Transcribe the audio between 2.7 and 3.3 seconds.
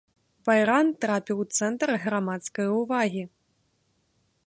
ўвагі.